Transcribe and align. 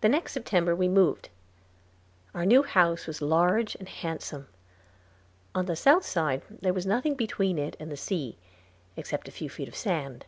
The 0.00 0.08
next 0.08 0.32
September 0.32 0.74
we 0.74 0.88
moved. 0.88 1.28
Our 2.34 2.44
new 2.44 2.64
house 2.64 3.06
was 3.06 3.22
large 3.22 3.76
and 3.76 3.88
handsome. 3.88 4.48
On 5.54 5.66
the 5.66 5.76
south 5.76 6.04
side 6.04 6.42
there 6.50 6.74
was 6.74 6.84
nothing 6.84 7.14
between 7.14 7.58
it 7.60 7.76
and 7.78 7.92
the 7.92 7.96
sea, 7.96 8.38
except 8.96 9.28
a 9.28 9.30
few 9.30 9.48
feet 9.48 9.68
of 9.68 9.76
sand. 9.76 10.26